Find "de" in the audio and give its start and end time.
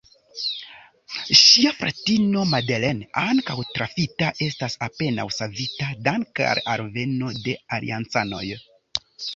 7.47-7.59